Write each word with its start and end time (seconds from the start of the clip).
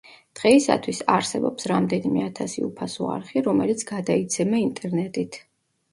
დღეისათვის 0.37 1.01
არსებობს 1.15 1.67
რამდენიმე 1.73 2.25
ათასი 2.29 2.65
უფასო 2.71 3.11
არხი, 3.19 3.45
რომელიც 3.49 3.85
გადაიცემა 3.93 4.63
ინტერნეტით. 4.69 5.39